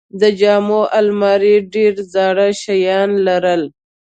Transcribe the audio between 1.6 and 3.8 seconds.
ډېرې زاړه شیان لرل.